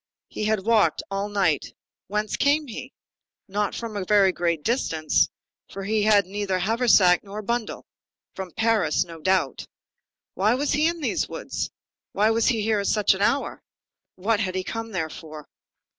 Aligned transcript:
He 0.29 0.45
had 0.45 0.65
walked 0.65 1.03
all 1.11 1.29
night. 1.29 1.75
Whence 2.07 2.35
came 2.35 2.65
he? 2.65 2.91
Not 3.47 3.75
from 3.75 3.95
a 3.95 4.03
very 4.03 4.31
great 4.31 4.63
distance; 4.63 5.29
for 5.69 5.83
he 5.83 6.01
had 6.01 6.25
neither 6.25 6.57
haversack, 6.57 7.23
nor 7.23 7.43
bundle. 7.43 7.85
From 8.33 8.49
Paris, 8.49 9.05
no 9.05 9.21
doubt. 9.21 9.67
Why 10.33 10.55
was 10.55 10.71
he 10.71 10.87
in 10.87 11.01
these 11.01 11.29
woods? 11.29 11.69
why 12.13 12.31
was 12.31 12.47
he 12.47 12.65
there 12.65 12.79
at 12.79 12.87
such 12.87 13.13
an 13.13 13.21
hour? 13.21 13.61
what 14.15 14.39
had 14.39 14.55
he 14.55 14.63
come 14.63 14.91
there 14.91 15.07
for? 15.11 15.47